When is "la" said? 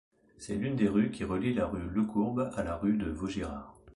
1.53-1.67, 2.63-2.75